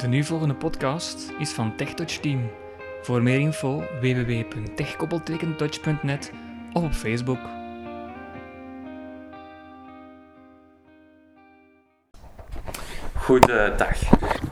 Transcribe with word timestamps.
De 0.00 0.08
nu 0.08 0.24
volgende 0.24 0.54
podcast 0.54 1.32
is 1.38 1.50
van 1.50 1.76
TechTouch 1.76 2.12
Team. 2.12 2.50
Voor 3.02 3.22
meer 3.22 3.38
info 3.38 3.82
www.techkoppeltekentouch.net 4.00 6.32
of 6.72 6.82
op 6.82 6.92
Facebook. 6.92 7.38
Goedendag. 13.14 13.98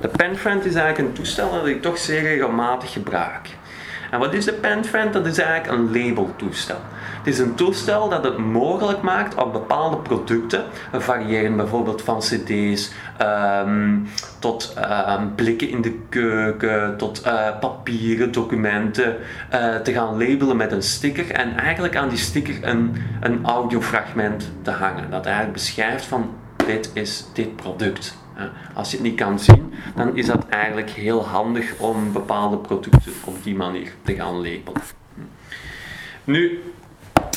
De 0.01 0.09
PenFriend 0.17 0.65
is 0.65 0.75
eigenlijk 0.75 1.09
een 1.09 1.15
toestel 1.15 1.51
dat 1.51 1.67
ik 1.67 1.83
toch 1.83 1.99
zeer 1.99 2.23
regelmatig 2.23 2.93
gebruik. 2.93 3.49
En 4.11 4.19
wat 4.19 4.35
is 4.35 4.45
de 4.45 4.53
PenFriend? 4.53 5.13
Dat 5.13 5.27
is 5.27 5.39
eigenlijk 5.39 5.79
een 5.79 5.93
labeltoestel. 5.93 6.81
Is 7.29 7.39
een 7.39 7.55
toestel 7.55 8.09
dat 8.09 8.25
het 8.25 8.39
mogelijk 8.39 9.03
maakt 9.03 9.43
om 9.43 9.53
bepaalde 9.53 9.97
producten, 9.97 10.65
variëren 10.93 11.57
bijvoorbeeld 11.57 12.03
van 12.03 12.19
cd's 12.19 12.93
ehm, 13.19 13.99
tot 14.39 14.75
ehm, 14.77 15.35
blikken 15.35 15.69
in 15.69 15.83
de 15.83 15.99
keuken, 16.09 16.97
tot 16.97 17.27
uh, 17.27 17.59
papieren, 17.61 18.33
documenten, 18.33 19.17
uh, 19.55 19.77
te 19.77 19.93
gaan 19.93 20.19
labelen 20.19 20.57
met 20.57 20.73
een 20.73 20.83
sticker 20.83 21.31
en 21.31 21.57
eigenlijk 21.57 21.97
aan 21.97 22.09
die 22.09 22.19
sticker 22.19 22.59
een, 22.61 22.97
een 23.21 23.45
audiofragment 23.45 24.51
te 24.63 24.71
hangen. 24.71 25.11
Dat 25.11 25.25
eigenlijk 25.25 25.55
beschrijft 25.55 26.05
van 26.05 26.31
dit 26.67 26.91
is 26.95 27.27
dit 27.33 27.57
product. 27.57 28.17
Als 28.75 28.91
je 28.91 28.97
het 28.97 29.07
niet 29.07 29.17
kan 29.17 29.39
zien, 29.39 29.73
dan 29.97 30.17
is 30.17 30.27
dat 30.27 30.49
eigenlijk 30.49 30.91
heel 30.91 31.27
handig 31.27 31.79
om 31.79 32.13
bepaalde 32.13 32.57
producten 32.57 33.13
op 33.25 33.43
die 33.43 33.55
manier 33.55 33.93
te 34.03 34.15
gaan 34.15 34.35
labelen. 34.35 34.83
Nu, 36.25 36.61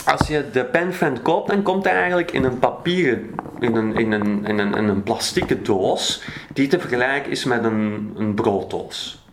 als 0.06 0.28
je 0.28 0.50
de 0.52 0.66
penfriend 0.66 1.22
koopt, 1.22 1.50
dan 1.50 1.62
komt 1.62 1.84
hij 1.84 1.94
eigenlijk 1.94 2.32
in 2.32 2.44
een 2.44 2.60
papieren, 2.60 3.36
in 3.60 3.76
een, 3.76 3.96
in 3.96 4.12
een, 4.12 4.46
in 4.46 4.60
een, 4.60 4.74
in 4.74 4.88
een 4.88 5.04
plastieke 5.04 5.62
doos, 5.62 6.24
die 6.54 6.68
te 6.68 6.80
vergelijken 6.80 7.32
is 7.32 7.44
met 7.44 7.64
een, 7.64 8.14
een 8.18 8.34
brooddoos. 8.34 9.24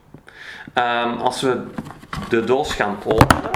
Um, 0.74 1.18
als 1.18 1.40
we 1.40 1.62
de 2.28 2.44
doos 2.44 2.72
gaan 2.72 2.96
openen, 3.04 3.50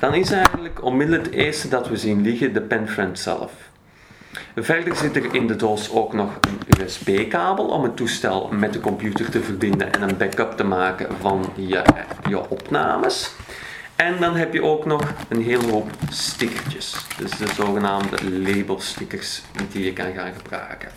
dan 0.00 0.14
is 0.14 0.30
eigenlijk 0.30 0.82
onmiddellijk 0.82 1.24
het 1.24 1.34
eerste 1.34 1.68
dat 1.68 1.88
we 1.88 1.96
zien 1.96 2.22
liggen 2.22 2.52
de 2.52 2.60
penfriend 2.60 3.18
zelf. 3.18 3.52
Verder 4.56 4.96
zit 4.96 5.16
er 5.16 5.34
in 5.34 5.46
de 5.46 5.56
doos 5.56 5.92
ook 5.92 6.12
nog 6.12 6.30
een 6.40 6.84
USB-kabel 6.84 7.66
om 7.66 7.82
het 7.82 7.96
toestel 7.96 8.48
met 8.52 8.72
de 8.72 8.80
computer 8.80 9.30
te 9.30 9.42
verbinden 9.42 9.92
en 9.92 10.02
een 10.02 10.16
backup 10.16 10.56
te 10.56 10.64
maken 10.64 11.08
van 11.20 11.52
je, 11.54 11.82
je 12.28 12.50
opnames. 12.50 13.34
En 13.96 14.20
dan 14.20 14.36
heb 14.36 14.52
je 14.52 14.62
ook 14.62 14.84
nog 14.84 15.12
een 15.28 15.42
hele 15.42 15.70
hoop 15.70 15.90
stickertjes. 16.10 16.96
Dus 17.18 17.30
de 17.30 17.46
zogenaamde 17.56 18.30
labelstickers 18.30 19.42
die 19.72 19.84
je 19.84 19.92
kan 19.92 20.12
gaan 20.12 20.32
gebruiken. 20.34 20.88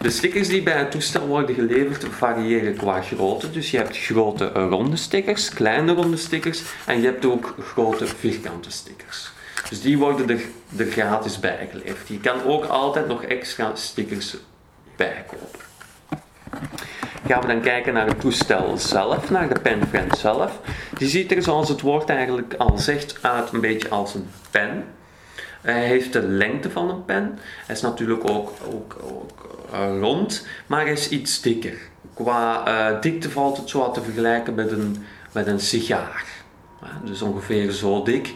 De 0.00 0.10
stickers 0.10 0.48
die 0.48 0.62
bij 0.62 0.78
het 0.78 0.90
toestel 0.90 1.26
worden 1.26 1.54
geleverd 1.54 2.04
variëren 2.10 2.76
qua 2.76 3.00
grootte. 3.00 3.50
Dus 3.50 3.70
je 3.70 3.76
hebt 3.76 3.98
grote 3.98 4.46
ronde 4.48 4.96
stickers, 4.96 5.48
kleine 5.48 5.94
ronde 5.94 6.16
stickers 6.16 6.62
en 6.86 7.00
je 7.00 7.06
hebt 7.06 7.24
ook 7.24 7.54
grote 7.60 8.06
vierkante 8.06 8.70
stickers. 8.70 9.30
Dus 9.68 9.80
die 9.80 9.98
worden 9.98 10.28
er, 10.76 10.86
gratis 10.86 11.40
bij 11.40 11.68
geleverd. 11.70 12.08
Je 12.08 12.20
kan 12.20 12.42
ook 12.42 12.64
altijd 12.64 13.06
nog 13.06 13.22
extra 13.22 13.74
stickers 13.74 14.36
bijkopen. 14.96 15.60
Gaan 17.26 17.40
we 17.40 17.46
dan 17.46 17.60
kijken 17.60 17.94
naar 17.94 18.06
het 18.06 18.20
toestel 18.20 18.78
zelf, 18.78 19.30
naar 19.30 19.54
de 19.54 19.60
penfriend 19.60 20.18
zelf. 20.18 20.60
Die 20.98 21.08
ziet 21.08 21.32
er, 21.32 21.42
zoals 21.42 21.68
het 21.68 21.80
woord 21.80 22.08
eigenlijk 22.08 22.54
al 22.58 22.78
zegt, 22.78 23.18
uit 23.20 23.52
een 23.52 23.60
beetje 23.60 23.88
als 23.88 24.14
een 24.14 24.30
pen. 24.50 24.84
Hij 25.60 25.84
heeft 25.84 26.12
de 26.12 26.22
lengte 26.22 26.70
van 26.70 26.90
een 26.90 27.04
pen. 27.04 27.38
Hij 27.66 27.74
is 27.74 27.80
natuurlijk 27.80 28.30
ook, 28.30 28.52
ook, 28.72 28.96
ook 29.02 29.64
uh, 29.72 30.00
rond, 30.00 30.46
maar 30.66 30.80
hij 30.80 30.92
is 30.92 31.08
iets 31.08 31.40
dikker. 31.40 31.78
Qua 32.14 32.68
uh, 32.68 33.00
dikte 33.00 33.30
valt 33.30 33.56
het 33.56 33.68
zo 33.68 33.90
te 33.90 34.02
vergelijken 34.02 34.54
met 34.54 34.70
een, 34.70 35.04
met 35.32 35.46
een 35.46 35.60
sigaar. 35.60 36.24
dus 37.04 37.22
ongeveer 37.22 37.70
zo 37.70 38.02
dik. 38.02 38.34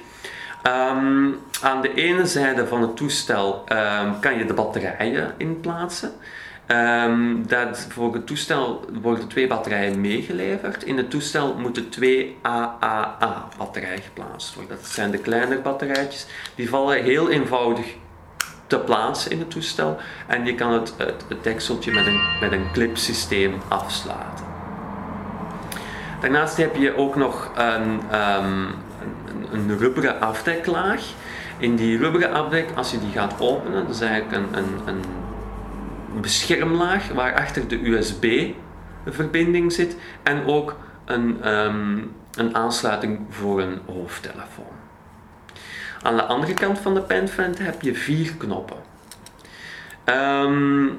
Um, 0.62 1.38
aan 1.62 1.82
de 1.82 1.94
ene 1.94 2.26
zijde 2.26 2.66
van 2.66 2.82
het 2.82 2.96
toestel 2.96 3.64
um, 3.68 4.20
kan 4.20 4.38
je 4.38 4.44
de 4.44 4.54
batterijen 4.54 5.34
in 5.36 5.60
plaatsen. 5.60 6.12
Um, 6.68 7.46
dat, 7.46 7.86
voor 7.88 8.14
het 8.14 8.26
toestel 8.26 8.84
worden 9.02 9.28
twee 9.28 9.46
batterijen 9.46 10.00
meegeleverd. 10.00 10.84
In 10.84 10.96
het 10.96 11.10
toestel 11.10 11.54
moeten 11.54 11.88
twee 11.88 12.36
AAA-batterijen 12.42 14.02
geplaatst 14.02 14.54
worden. 14.54 14.76
Dat 14.76 14.86
zijn 14.86 15.10
de 15.10 15.18
kleine 15.18 15.58
batterijtjes. 15.58 16.26
Die 16.54 16.68
vallen 16.68 17.02
heel 17.02 17.30
eenvoudig 17.30 17.94
te 18.66 18.78
plaatsen 18.78 19.30
in 19.30 19.38
het 19.38 19.50
toestel. 19.50 19.98
En 20.26 20.46
je 20.46 20.54
kan 20.54 20.72
het, 20.72 20.94
het, 20.96 21.24
dekseltje 21.42 21.92
met 21.92 22.06
een, 22.06 22.20
met 22.40 22.52
een 22.52 22.72
clipsysteem 22.72 23.54
afsluiten. 23.68 24.44
Daarnaast 26.20 26.56
heb 26.56 26.76
je 26.76 26.96
ook 26.96 27.16
nog 27.16 27.50
een, 27.54 28.00
um, 28.20 28.74
een, 29.00 29.52
een 29.52 29.78
rubberen 29.78 30.20
afdeklaag. 30.20 31.02
In 31.58 31.76
die 31.76 31.98
rubberen 31.98 32.32
afdek, 32.32 32.68
als 32.74 32.90
je 32.90 32.98
die 32.98 33.12
gaat 33.12 33.34
openen, 33.38 33.86
dat 33.86 33.94
is 33.94 34.00
eigenlijk 34.00 34.32
een, 34.32 34.58
een, 34.58 34.80
een 34.86 35.04
beschermlaag 36.20 37.08
waarachter 37.08 37.68
de 37.68 37.88
USB-verbinding 37.88 39.72
zit 39.72 39.96
en 40.22 40.46
ook 40.46 40.76
een, 41.04 41.58
um, 41.58 42.12
een 42.34 42.56
aansluiting 42.56 43.20
voor 43.30 43.60
een 43.60 43.80
hoofdtelefoon. 43.86 44.74
Aan 46.02 46.16
de 46.16 46.24
andere 46.24 46.54
kant 46.54 46.78
van 46.78 46.94
de 46.94 47.00
penfriend 47.00 47.58
heb 47.58 47.82
je 47.82 47.94
vier 47.94 48.34
knoppen. 48.38 48.76
Um, 50.04 50.98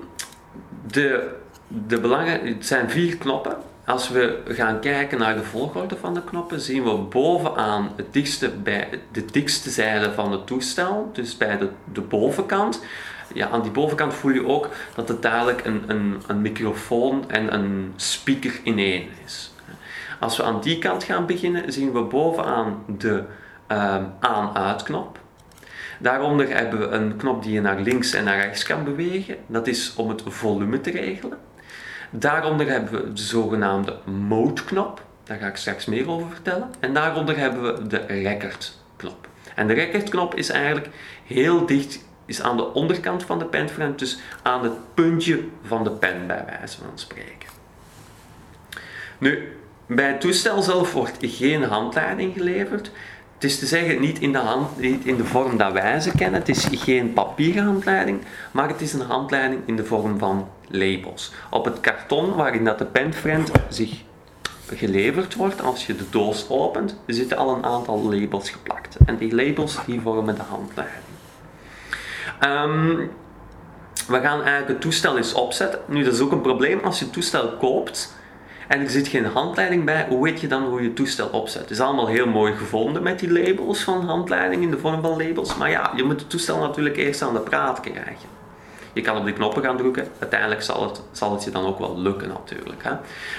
de, 0.87 1.35
de 1.67 1.99
het 2.43 2.65
zijn 2.65 2.89
vier 2.89 3.17
knoppen. 3.17 3.57
Als 3.87 4.09
we 4.09 4.41
gaan 4.47 4.79
kijken 4.79 5.19
naar 5.19 5.35
de 5.35 5.43
volgorde 5.43 5.97
van 5.97 6.13
de 6.13 6.23
knoppen, 6.23 6.61
zien 6.61 6.83
we 6.83 6.93
bovenaan 6.93 7.91
het 7.95 8.13
dichtste 8.13 8.49
bij 8.49 8.89
de 9.11 9.25
dikste 9.25 9.69
zijde 9.69 10.13
van 10.13 10.31
het 10.31 10.47
toestel, 10.47 11.09
dus 11.13 11.37
bij 11.37 11.59
de, 11.93 12.01
bovenkant. 12.01 12.83
Ja, 13.33 13.49
aan 13.49 13.61
die 13.61 13.71
bovenkant 13.71 14.13
voel 14.13 14.31
je 14.31 14.47
ook 14.47 14.69
dat 14.95 15.07
het 15.07 15.21
dadelijk 15.21 15.65
een, 15.65 15.83
een, 15.87 16.21
een 16.27 16.41
microfoon 16.41 17.29
en 17.29 17.53
een 17.53 17.93
speaker 17.95 18.59
in 18.63 18.79
één 18.79 19.07
is. 19.25 19.51
Als 20.19 20.37
we 20.37 20.43
aan 20.43 20.61
die 20.61 20.79
kant 20.79 21.03
gaan 21.03 21.25
beginnen, 21.25 21.73
zien 21.73 21.91
we 21.91 22.01
bovenaan 22.01 22.83
de 22.97 23.23
um, 23.67 24.11
aan-uit-knop. 24.19 25.19
Daaronder 25.99 26.55
hebben 26.55 26.79
we 26.79 26.85
een 26.85 27.17
knop 27.17 27.43
die 27.43 27.53
je 27.53 27.61
naar 27.61 27.79
links 27.79 28.13
en 28.13 28.23
naar 28.23 28.37
rechts 28.37 28.63
kan 28.63 28.83
bewegen. 28.83 29.35
Dat 29.45 29.67
is 29.67 29.93
om 29.95 30.09
het 30.09 30.23
volume 30.25 30.81
te 30.81 30.91
regelen. 30.91 31.37
Daaronder 32.09 32.69
hebben 32.69 32.91
we 32.91 33.13
de 33.13 33.21
zogenaamde 33.21 33.97
mode-knop. 34.05 35.05
Daar 35.23 35.37
ga 35.37 35.47
ik 35.47 35.55
straks 35.55 35.85
meer 35.85 36.09
over 36.09 36.29
vertellen. 36.29 36.69
En 36.79 36.93
daaronder 36.93 37.37
hebben 37.37 37.63
we 37.63 37.87
de 37.87 37.97
record-knop. 37.97 39.27
En 39.55 39.67
de 39.67 39.73
record-knop 39.73 40.35
is 40.35 40.49
eigenlijk 40.49 40.89
heel 41.25 41.65
dicht, 41.65 42.05
is 42.25 42.41
aan 42.41 42.57
de 42.57 42.73
onderkant 42.73 43.23
van 43.23 43.39
de 43.39 43.45
penfriend, 43.45 43.99
dus 43.99 44.19
aan 44.43 44.63
het 44.63 44.93
puntje 44.93 45.43
van 45.63 45.83
de 45.83 45.91
pen 45.91 46.27
bij 46.27 46.43
wijze 46.45 46.77
van 46.77 46.91
spreken. 46.95 47.49
Nu, 49.17 49.57
bij 49.87 50.07
het 50.07 50.21
toestel 50.21 50.61
zelf 50.61 50.93
wordt 50.93 51.17
geen 51.19 51.63
handleiding 51.63 52.33
geleverd. 52.33 52.91
Het 53.37 53.45
is 53.45 53.59
te 53.59 53.65
zeggen, 53.65 53.99
niet 53.99 54.19
in 54.19 54.31
de, 54.31 54.37
hand, 54.37 54.79
niet 54.79 55.05
in 55.05 55.17
de 55.17 55.25
vorm 55.25 55.57
dat 55.57 55.71
wij 55.71 55.99
ze 55.99 56.11
kennen. 56.11 56.39
Het 56.39 56.49
is 56.49 56.67
geen 56.71 57.13
papieren 57.13 57.63
handleiding, 57.63 58.21
maar 58.51 58.67
het 58.67 58.81
is 58.81 58.93
een 58.93 59.01
handleiding 59.01 59.61
in 59.65 59.75
de 59.75 59.85
vorm 59.85 60.19
van 60.19 60.49
labels. 60.67 61.33
Op 61.49 61.65
het 61.65 61.79
karton 61.79 62.35
waarin 62.35 62.63
dat 62.63 62.77
de 62.77 62.85
penfriend 62.85 63.51
zich 63.69 63.91
geleverd 64.75 65.35
wordt, 65.35 65.61
als 65.61 65.85
je 65.85 65.95
de 65.95 66.09
doos 66.09 66.45
opent, 66.49 66.99
zitten 67.05 67.37
al 67.37 67.55
een 67.55 67.63
aantal 67.63 68.13
labels 68.13 68.49
geplakt. 68.49 68.97
En 69.05 69.17
die 69.17 69.35
labels 69.35 69.77
die 69.85 70.01
vormen 70.01 70.35
de 70.35 70.41
handleiding. 70.41 71.03
Um, 72.41 73.09
we 74.07 74.19
gaan 74.19 74.41
eigenlijk 74.41 74.67
het 74.67 74.81
toestel 74.81 75.17
eens 75.17 75.33
opzetten. 75.33 75.79
Nu, 75.85 76.03
dat 76.03 76.13
is 76.13 76.19
ook 76.19 76.31
een 76.31 76.41
probleem 76.41 76.79
als 76.79 76.99
je 76.99 77.05
het 77.05 77.13
toestel 77.13 77.57
koopt 77.57 78.15
en 78.67 78.79
er 78.79 78.89
zit 78.89 79.07
geen 79.07 79.25
handleiding 79.25 79.85
bij, 79.85 80.05
hoe 80.09 80.23
weet 80.23 80.41
je 80.41 80.47
dan 80.47 80.63
hoe 80.63 80.81
je 80.81 80.93
toestel 80.93 81.27
opzet? 81.27 81.61
Het 81.61 81.71
is 81.71 81.79
allemaal 81.79 82.07
heel 82.07 82.27
mooi 82.27 82.53
gevonden 82.53 83.03
met 83.03 83.19
die 83.19 83.31
labels 83.31 83.83
van 83.83 84.05
handleiding 84.05 84.63
in 84.63 84.71
de 84.71 84.77
vorm 84.77 85.01
van 85.01 85.23
labels, 85.23 85.55
maar 85.55 85.69
ja, 85.69 85.91
je 85.95 86.03
moet 86.03 86.19
het 86.19 86.29
toestel 86.29 86.59
natuurlijk 86.59 86.97
eerst 86.97 87.21
aan 87.21 87.33
de 87.33 87.39
praat 87.39 87.79
krijgen. 87.79 88.35
Je 88.93 89.03
kan 89.03 89.17
op 89.17 89.25
die 89.25 89.33
knoppen 89.33 89.63
gaan 89.63 89.77
drukken, 89.77 90.07
uiteindelijk 90.19 90.61
zal 90.61 90.83
het, 90.83 91.01
zal 91.11 91.31
het 91.31 91.43
je 91.43 91.51
dan 91.51 91.65
ook 91.65 91.79
wel 91.79 91.99
lukken 91.99 92.27
natuurlijk. 92.27 92.83
Hè? 92.83 92.91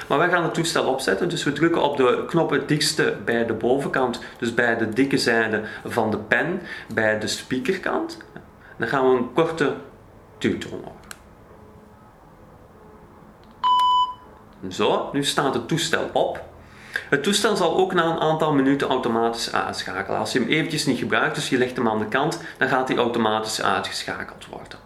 Maar 0.09 0.19
wij 0.19 0.29
gaan 0.29 0.43
het 0.43 0.55
toestel 0.55 0.85
opzetten, 0.85 1.29
dus 1.29 1.45
we 1.45 1.53
drukken 1.53 1.83
op 1.83 1.97
de 1.97 2.25
knop 2.27 2.51
het 2.51 2.69
dikste 2.69 3.17
bij 3.25 3.47
de 3.47 3.53
bovenkant, 3.53 4.21
dus 4.39 4.55
bij 4.55 4.77
de 4.77 4.89
dikke 4.89 5.19
zijde 5.19 5.63
van 5.85 6.11
de 6.11 6.19
pen, 6.19 6.63
bij 6.95 7.19
de 7.19 7.27
speakerkant. 7.27 8.19
Dan 8.77 8.89
gaan 8.89 9.11
we 9.11 9.17
een 9.17 9.33
korte 9.33 9.75
duwtoon 10.39 10.81
op. 10.85 11.08
Zo, 14.71 15.09
nu 15.13 15.25
staat 15.25 15.55
het 15.55 15.69
toestel 15.69 16.11
op. 16.13 16.45
Het 17.11 17.23
toestel 17.23 17.57
zal 17.57 17.77
ook 17.77 17.95
na 17.95 18.05
een 18.05 18.21
aantal 18.21 18.53
minuten 18.53 18.89
automatisch 18.89 19.53
uitschakelen. 19.53 20.19
Als 20.19 20.33
je 20.33 20.39
hem 20.39 20.49
eventjes 20.49 20.87
niet 20.87 20.99
gebruikt, 20.99 21.35
dus 21.35 21.49
je 21.49 21.59
legt 21.59 21.77
hem 21.77 21.89
aan 21.89 21.99
de 21.99 22.07
kant, 22.09 22.41
dan 22.59 22.69
gaat 22.69 22.89
hij 22.89 22.97
automatisch 22.97 23.63
uitgeschakeld 23.63 24.47
worden. 24.47 24.79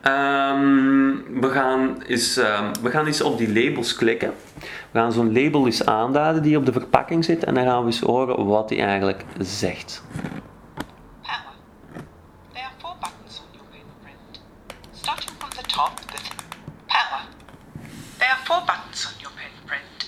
Ehm, 0.00 1.40
we, 1.40 1.50
gaan 1.52 2.02
eens, 2.02 2.36
ehm, 2.36 2.72
we 2.82 2.90
gaan 2.90 3.06
eens 3.06 3.20
op 3.20 3.38
die 3.38 3.64
labels 3.64 3.94
klikken. 3.94 4.34
We 4.90 4.98
gaan 4.98 5.12
zo'n 5.12 5.32
label 5.32 5.66
eens 5.66 5.86
aanduiden 5.86 6.42
die 6.42 6.56
op 6.56 6.66
de 6.66 6.72
verpakking 6.72 7.24
zit 7.24 7.44
en 7.44 7.54
dan 7.54 7.64
gaan 7.64 7.80
we 7.80 7.86
eens 7.86 8.00
horen 8.00 8.46
wat 8.46 8.68
die 8.68 8.80
eigenlijk 8.82 9.24
zegt. 9.38 10.02
Power. 11.22 11.54
There 12.52 12.64
are 12.64 12.72
four 12.78 12.94
buttons 13.00 13.40
on 13.40 13.46
your 13.52 13.66
pen 13.70 13.86
print. 14.02 14.42
Starting 14.92 15.30
from 15.38 15.50
the 15.50 15.62
top, 15.74 15.96
the 15.96 16.06
th- 16.06 16.34
power. 16.86 17.20
There 18.18 18.30
are 18.30 18.40
four 18.54 18.64
buttons 18.66 19.06
on 19.06 19.12
your 19.20 19.34
pen 19.36 19.52
print. 19.66 19.98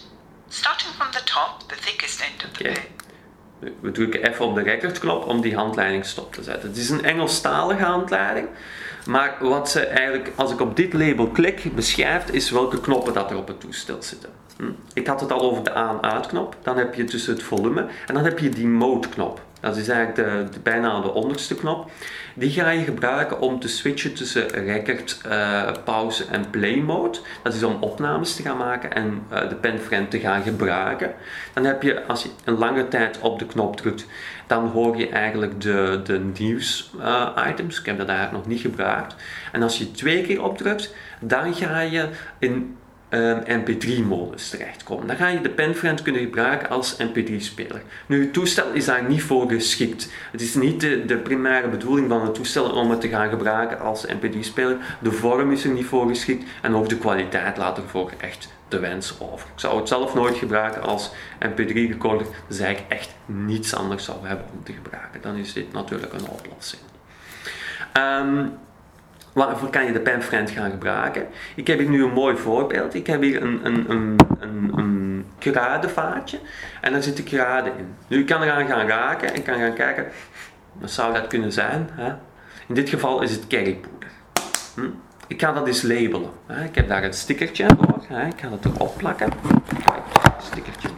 Starting 0.48 0.92
from 0.98 1.10
the 1.10 1.22
top, 1.24 1.68
the 1.68 1.76
thickest 1.86 2.20
end 2.20 2.38
of 2.44 2.50
the 2.56 2.64
pen. 2.64 2.94
We 3.80 3.90
drukken 3.90 4.22
even 4.22 4.44
op 4.44 4.54
de 4.54 4.62
recordknop 4.62 5.26
om 5.26 5.40
die 5.40 5.56
handleiding 5.56 6.04
stop 6.04 6.32
te 6.32 6.42
zetten. 6.42 6.68
Het 6.68 6.78
is 6.78 6.90
een 6.90 7.04
Engelstalige 7.04 7.82
handleiding, 7.82 8.48
maar 9.06 9.36
wat 9.40 9.70
ze 9.70 9.86
eigenlijk, 9.86 10.32
als 10.34 10.52
ik 10.52 10.60
op 10.60 10.76
dit 10.76 10.92
label 10.92 11.26
klik, 11.26 11.74
beschrijft, 11.74 12.32
is 12.32 12.50
welke 12.50 12.80
knoppen 12.80 13.12
dat 13.12 13.30
er 13.30 13.36
op 13.36 13.48
het 13.48 13.60
toestel 13.60 14.02
zitten. 14.02 14.30
Hm? 14.56 14.70
Ik 14.92 15.06
had 15.06 15.20
het 15.20 15.32
al 15.32 15.40
over 15.40 15.64
de 15.64 15.72
aan-uit-knop, 15.72 16.56
dan 16.62 16.76
heb 16.76 16.94
je 16.94 17.04
tussen 17.04 17.32
het 17.34 17.42
volume 17.42 17.86
en 18.06 18.14
dan 18.14 18.24
heb 18.24 18.38
je 18.38 18.48
die 18.48 18.66
mode-knop. 18.66 19.40
Dat 19.60 19.76
is 19.76 19.88
eigenlijk 19.88 20.28
de, 20.28 20.48
de- 20.52 20.60
bijna 20.60 21.00
de 21.00 21.12
onderste 21.12 21.54
knop. 21.54 21.90
Die 22.34 22.50
ga 22.50 22.70
je 22.70 22.84
gebruiken 22.84 23.40
om 23.40 23.60
te 23.60 23.68
switchen 23.68 24.14
tussen 24.14 24.48
record, 24.48 25.20
eh, 25.28 25.72
pauze 25.84 26.24
en 26.30 26.50
play 26.50 26.76
mode. 26.76 27.18
Dat 27.42 27.54
is 27.54 27.62
om 27.62 27.76
opnames 27.80 28.34
te 28.36 28.42
gaan 28.42 28.56
maken 28.56 28.92
en 28.94 29.22
eh, 29.30 29.48
de 29.48 29.54
penfriend 29.54 30.10
te 30.10 30.18
gaan 30.20 30.42
gebruiken. 30.42 31.14
Dan 31.54 31.64
heb 31.64 31.82
je, 31.82 32.04
als 32.04 32.22
je 32.22 32.28
een 32.44 32.58
lange 32.58 32.88
tijd 32.88 33.18
op 33.20 33.38
de 33.38 33.46
knop 33.46 33.76
drukt, 33.76 34.06
dan 34.46 34.68
hoor 34.68 34.96
je 34.96 35.08
eigenlijk 35.08 35.60
de, 35.60 36.00
de 36.04 36.18
nieuws 36.38 36.90
eh, 37.00 37.30
items. 37.48 37.78
Ik 37.80 37.86
heb 37.86 37.98
dat 37.98 38.08
eigenlijk 38.08 38.38
nog 38.38 38.52
niet 38.52 38.60
gebruikt. 38.60 39.14
En 39.52 39.62
als 39.62 39.78
je 39.78 39.90
twee 39.90 40.22
keer 40.22 40.42
opdrukt, 40.42 40.94
dan 41.20 41.54
ga 41.54 41.80
je 41.80 42.08
in 42.38 42.76
een 43.16 43.60
mp3-modus 43.60 44.48
terechtkomen. 44.48 45.06
Dan 45.06 45.16
ga 45.16 45.28
je 45.28 45.40
de 45.40 45.50
penfriend 45.50 46.02
kunnen 46.02 46.22
gebruiken 46.22 46.68
als 46.68 46.96
mp3-speler. 47.02 47.82
Nu, 48.06 48.20
het 48.20 48.32
toestel 48.32 48.72
is 48.72 48.84
daar 48.84 49.08
niet 49.08 49.22
voor 49.22 49.48
geschikt. 49.48 50.10
Het 50.32 50.40
is 50.40 50.54
niet 50.54 50.80
de, 50.80 51.04
de 51.04 51.16
primaire 51.16 51.68
bedoeling 51.68 52.08
van 52.08 52.22
het 52.22 52.34
toestel 52.34 52.70
om 52.70 52.90
het 52.90 53.00
te 53.00 53.08
gaan 53.08 53.28
gebruiken 53.28 53.80
als 53.80 54.06
mp3-speler. 54.06 54.76
De 55.00 55.12
vorm 55.12 55.52
is 55.52 55.64
er 55.64 55.70
niet 55.70 55.86
voor 55.86 56.08
geschikt 56.08 56.44
en 56.62 56.74
ook 56.74 56.88
de 56.88 56.98
kwaliteit 56.98 57.56
laat 57.56 57.78
ervoor 57.78 58.12
echt 58.18 58.48
de 58.68 58.78
wens 58.78 59.20
over. 59.20 59.48
Ik 59.54 59.60
zou 59.60 59.78
het 59.78 59.88
zelf 59.88 60.14
nooit 60.14 60.36
gebruiken 60.36 60.82
als 60.82 61.10
mp3-recorder, 61.40 62.26
dus 62.48 62.58
eigenlijk 62.58 62.92
echt 62.92 63.14
niets 63.26 63.74
anders 63.74 64.04
zou 64.04 64.26
hebben 64.26 64.46
om 64.52 64.64
te 64.64 64.72
gebruiken. 64.72 65.20
Dan 65.20 65.36
is 65.36 65.52
dit 65.52 65.72
natuurlijk 65.72 66.12
een 66.12 66.28
oplossing. 66.28 66.82
Ehm, 67.92 68.46
Waarvoor 69.36 69.70
kan 69.70 69.84
je 69.84 69.92
de 69.92 70.00
penfriend 70.00 70.50
gaan 70.50 70.70
gebruiken? 70.70 71.26
Ik 71.54 71.66
heb 71.66 71.78
hier 71.78 71.88
nu 71.88 72.04
een 72.04 72.12
mooi 72.12 72.36
voorbeeld. 72.36 72.94
Ik 72.94 73.06
heb 73.06 73.20
hier 73.20 73.42
een, 73.42 73.66
een, 73.66 73.90
een, 73.90 74.16
een, 74.38 74.70
een 74.74 75.24
kruidenvaatje 75.38 76.38
en 76.80 76.92
daar 76.92 77.02
zitten 77.02 77.24
kruiden 77.24 77.72
in. 77.78 77.94
Nu 78.06 78.18
ik 78.18 78.26
kan 78.26 78.42
eraan 78.42 78.66
gaan 78.66 78.86
raken 78.86 79.34
en 79.34 79.42
kan 79.42 79.58
gaan 79.58 79.74
kijken, 79.74 80.06
wat 80.72 80.90
zou 80.90 81.14
dat 81.14 81.26
kunnen 81.26 81.52
zijn? 81.52 81.88
Hè? 81.92 82.12
In 82.68 82.74
dit 82.74 82.88
geval 82.88 83.22
is 83.22 83.30
het 83.30 83.46
currypoeder. 83.46 84.10
Hm? 84.74 84.88
Ik 85.26 85.40
ga 85.40 85.52
dat 85.52 85.66
eens 85.66 85.82
labelen. 85.82 86.30
Hè? 86.46 86.64
Ik 86.64 86.74
heb 86.74 86.88
daar 86.88 87.04
een 87.04 87.12
stickertje 87.12 87.66
voor. 87.78 88.04
Hè? 88.08 88.26
Ik 88.26 88.40
ga 88.40 88.50
het 88.50 88.64
erop 88.64 88.96
plakken. 88.96 89.32
Stickertje 90.38 90.88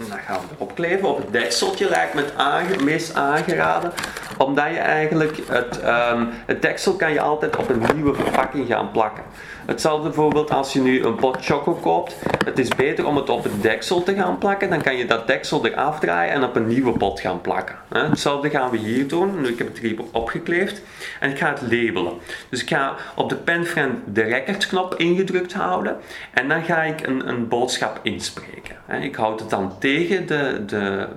En 0.00 0.06
dan 0.08 0.18
gaan 0.18 0.40
we 0.40 0.54
erop 0.54 0.74
kleven. 0.74 1.08
Op 1.08 1.16
het 1.16 1.32
dekseltje 1.32 1.88
lijkt 1.88 2.14
me 2.14 2.24
het 2.36 2.84
meest 2.84 3.14
aangeraden. 3.14 3.92
Omdat 4.38 4.66
je 4.70 4.78
eigenlijk 4.78 5.36
het, 5.46 5.80
ehm, 5.80 6.26
het 6.46 6.62
deksel 6.62 6.92
kan 6.92 7.12
je 7.12 7.20
altijd 7.20 7.56
op 7.56 7.68
een 7.68 7.82
nieuwe 7.94 8.14
verpakking 8.14 8.66
gaan 8.66 8.90
plakken. 8.90 9.22
Hetzelfde 9.66 10.08
bijvoorbeeld 10.08 10.50
als 10.50 10.72
je 10.72 10.80
nu 10.80 11.04
een 11.04 11.14
pot 11.14 11.36
choco 11.40 11.72
koopt. 11.72 12.16
Het 12.44 12.58
is 12.58 12.68
beter 12.68 13.06
om 13.06 13.16
het 13.16 13.28
op 13.28 13.42
het 13.42 13.62
deksel 13.62 14.02
te 14.02 14.14
gaan 14.14 14.38
plakken. 14.38 14.70
Dan 14.70 14.82
kan 14.82 14.96
je 14.96 15.06
dat 15.06 15.26
deksel 15.26 15.66
eraf 15.66 15.98
draaien 15.98 16.32
en 16.32 16.44
op 16.44 16.56
een 16.56 16.66
nieuwe 16.66 16.92
pot 16.92 17.20
gaan 17.20 17.40
plakken. 17.40 17.74
Hetzelfde 17.88 18.50
gaan 18.50 18.70
we 18.70 18.76
hier 18.76 19.08
doen. 19.08 19.40
Nu, 19.40 19.48
ik 19.48 19.58
heb 19.58 19.66
het 19.66 19.78
hier 19.78 19.96
opgekleefd. 20.12 20.82
En 21.20 21.30
ik 21.30 21.38
ga 21.38 21.48
het 21.48 21.62
labelen. 21.62 22.12
Dus 22.48 22.62
ik 22.62 22.68
ga 22.68 22.94
op 23.14 23.28
de 23.28 23.36
penfriend 23.36 23.98
de 24.06 24.22
recordknop 24.22 24.94
ingedrukt 24.94 25.52
houden. 25.52 25.96
En 26.32 26.48
dan 26.48 26.62
ga 26.62 26.82
ik 26.82 27.06
een, 27.06 27.28
een 27.28 27.48
boodschap 27.48 28.00
inspreken. 28.02 28.76
Ik 29.00 29.14
houd 29.14 29.40
het 29.40 29.50
dan 29.50 29.78
tegen 29.78 29.89
de, 29.98 30.64
de, 30.66 31.08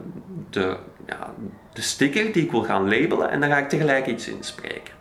de, 0.49 0.77
ja, 1.07 1.33
de 1.73 1.81
sticker 1.81 2.33
die 2.33 2.43
ik 2.43 2.51
wil 2.51 2.63
gaan 2.63 2.89
labelen. 2.89 3.29
En 3.29 3.39
dan 3.39 3.49
ga 3.49 3.57
ik 3.57 3.69
tegelijk 3.69 4.07
iets 4.07 4.27
inspreken. 4.27 4.93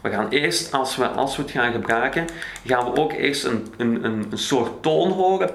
We 0.00 0.10
gaan 0.10 0.28
eerst, 0.28 0.72
als 0.72 0.96
we, 0.96 1.06
als 1.06 1.36
we 1.36 1.42
het 1.42 1.50
gaan 1.50 1.72
gebruiken, 1.72 2.26
gaan 2.64 2.84
we 2.84 3.00
ook 3.00 3.12
eerst 3.12 3.44
een, 3.44 3.66
een, 3.76 4.04
een, 4.04 4.38
soort 4.38 4.82
toon 4.82 5.10
horen. 5.10 5.50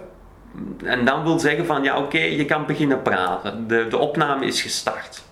En 0.83 1.05
dan 1.05 1.23
wil 1.23 1.39
zeggen 1.39 1.65
van, 1.65 1.83
ja 1.83 1.97
oké, 1.97 2.17
je 2.17 2.45
kan 2.45 2.65
beginnen 2.65 3.01
praten. 3.01 3.67
De, 3.67 3.87
de 3.87 3.97
opname 3.97 4.45
is 4.45 4.61
gestart. 4.61 5.23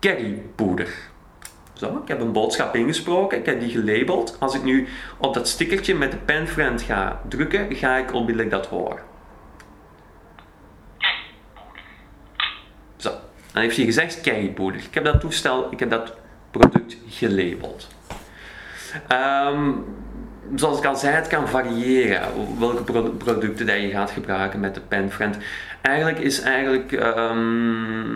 Currypoeder. 0.00 0.94
Zo, 1.78 2.00
ik 2.02 2.08
heb 2.08 2.20
een 2.20 2.32
boodschap 2.32 2.74
ingesproken, 2.74 3.38
ik 3.38 3.46
heb 3.46 3.60
die 3.60 3.70
gelabeld. 3.70 4.36
Als 4.40 4.54
ik 4.54 4.62
nu 4.62 4.86
op 5.18 5.34
dat 5.34 5.48
stickertje 5.48 5.94
met 5.94 6.10
de 6.10 6.16
penfriend 6.16 6.82
ga 6.82 7.20
drukken, 7.28 7.74
ga 7.76 7.96
ik 7.96 8.12
onmiddellijk 8.12 8.50
dat 8.50 8.66
horen. 8.66 8.98
Zo, 12.96 13.10
dan 13.52 13.62
heeft 13.62 13.76
hij 13.76 13.84
gezegd 13.84 14.20
currypoeder. 14.20 14.80
Ik 14.80 14.94
heb 14.94 15.04
dat 15.04 15.20
toestel, 15.20 15.68
ik 15.72 15.78
heb 15.78 15.90
dat 15.90 16.14
product 16.50 16.96
gelabeld. 17.08 17.88
Ehm, 19.08 19.70
zoals 20.54 20.78
ik 20.78 20.84
al 20.84 20.96
zei, 20.96 21.14
het 21.14 21.26
kan 21.26 21.48
variëren 21.48 22.22
welke 22.58 22.82
pro- 22.82 23.10
producten 23.10 23.66
dat 23.66 23.80
je 23.80 23.90
gaat 23.90 24.10
gebruiken 24.10 24.60
met 24.60 24.74
de 24.74 24.80
penfriend. 24.80 25.38
Eigenlijk 25.80 26.18
is 26.18 26.40
eigenlijk... 26.40 26.92
ehm, 26.92 28.14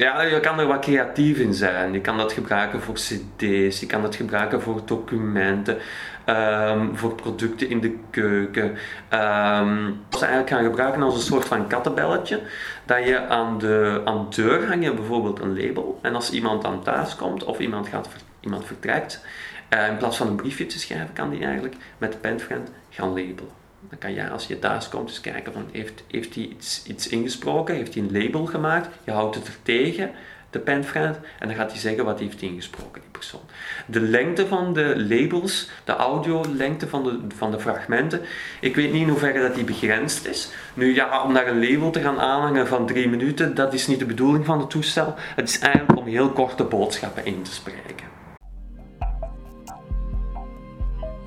ja, 0.00 0.22
je 0.22 0.40
kan 0.40 0.58
er 0.58 0.66
wat 0.66 0.80
creatief 0.80 1.38
in 1.38 1.54
zijn. 1.54 1.92
Je 1.92 2.00
kan 2.00 2.16
dat 2.16 2.32
gebruiken 2.32 2.80
voor 2.80 2.94
cd's, 2.94 3.80
je 3.80 3.86
kan 3.86 4.02
dat 4.02 4.16
gebruiken 4.16 4.62
voor 4.62 4.80
documenten, 4.84 5.78
ehm, 6.24 6.94
voor 6.94 7.14
producten 7.14 7.68
in 7.68 7.80
de 7.80 7.98
keuken. 8.10 8.76
Ehm 9.08 9.92
ze 10.20 10.26
eigenlijk 10.26 10.48
gaan 10.48 10.70
gebruiken 10.70 11.02
als 11.02 11.14
een 11.14 11.20
soort 11.20 11.44
van 11.44 11.66
kattenbelletje. 11.66 12.40
Dat 12.84 13.04
je 13.04 13.26
aan 13.26 13.58
de, 13.58 14.02
aan 14.04 14.26
de 14.30 14.42
deur 14.42 14.68
hang 14.68 14.84
je 14.84 14.94
bijvoorbeeld 14.94 15.40
een 15.40 15.66
label. 15.66 15.98
En 16.02 16.14
als 16.14 16.30
iemand 16.30 16.62
dan 16.62 16.82
thuis 16.82 17.16
komt 17.16 17.44
of 17.44 17.58
iemand, 17.58 17.88
gaat, 17.88 18.08
iemand 18.40 18.64
vertrekt, 18.66 19.24
eh, 19.68 19.88
in 19.88 19.96
plaats 19.96 20.16
van 20.16 20.26
een 20.26 20.36
briefje 20.36 20.66
te 20.66 20.78
schrijven, 20.78 21.12
kan 21.12 21.30
die 21.30 21.44
eigenlijk 21.44 21.76
met 21.98 22.20
penfriend 22.20 22.70
gaan 22.90 23.08
labelen. 23.08 23.59
Dan 23.88 23.98
kan 23.98 24.12
je 24.12 24.28
als 24.28 24.46
je 24.46 24.58
thuis 24.58 24.88
komt 24.88 25.08
eens 25.08 25.20
kijken 25.20 25.52
van 25.52 25.68
heeft, 25.72 26.02
heeft 26.10 26.34
hij 26.34 26.44
iets, 26.44 26.82
iets 26.86 27.08
ingesproken, 27.08 27.74
heeft 27.74 27.94
hij 27.94 28.02
een 28.02 28.22
label 28.22 28.46
gemaakt, 28.46 28.88
je 29.04 29.10
houdt 29.10 29.34
het 29.34 29.46
er 29.46 29.56
tegen, 29.62 30.10
de 30.50 30.58
penfriend, 30.58 31.18
en 31.38 31.48
dan 31.48 31.56
gaat 31.56 31.70
hij 31.70 31.80
zeggen 31.80 32.04
wat 32.04 32.18
hij 32.18 32.26
heeft 32.26 32.42
ingesproken, 32.42 33.00
die 33.00 33.10
persoon. 33.10 33.40
De 33.86 34.00
lengte 34.00 34.46
van 34.46 34.72
de 34.72 35.06
labels, 35.08 35.68
de 35.84 35.92
audiolengte 35.92 36.88
van 36.88 37.02
de, 37.02 37.18
van 37.36 37.50
de 37.50 37.60
fragmenten, 37.60 38.20
ik 38.60 38.74
weet 38.74 38.92
niet 38.92 39.02
in 39.02 39.08
hoeverre 39.08 39.40
dat 39.40 39.54
die 39.54 39.64
begrensd 39.64 40.26
is. 40.26 40.50
Nu 40.74 40.94
ja, 40.94 41.22
om 41.22 41.34
daar 41.34 41.46
een 41.46 41.70
label 41.70 41.90
te 41.90 42.00
gaan 42.00 42.20
aanhangen 42.20 42.66
van 42.66 42.86
drie 42.86 43.08
minuten, 43.08 43.54
dat 43.54 43.74
is 43.74 43.86
niet 43.86 43.98
de 43.98 44.04
bedoeling 44.04 44.44
van 44.44 44.58
het 44.58 44.70
toestel. 44.70 45.14
Het 45.18 45.48
is 45.48 45.58
eigenlijk 45.58 45.98
om 45.98 46.06
heel 46.06 46.30
korte 46.30 46.64
boodschappen 46.64 47.24
in 47.24 47.42
te 47.42 47.52
spreken. 47.52 48.19